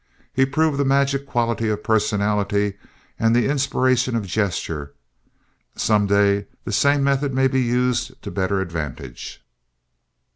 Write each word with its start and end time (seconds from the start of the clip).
He 0.33 0.47
proved 0.47 0.79
the 0.79 0.83
magic 0.83 1.27
quality 1.27 1.69
of 1.69 1.83
personality 1.83 2.79
and 3.19 3.35
the 3.35 3.47
inspiration 3.47 4.15
of 4.15 4.25
gesture. 4.25 4.95
Some 5.75 6.07
day 6.07 6.47
the 6.63 6.71
same 6.73 7.03
methods 7.03 7.35
may 7.35 7.47
be 7.47 7.61
used 7.61 8.19
to 8.23 8.31
better 8.31 8.61
advantage. 8.61 9.45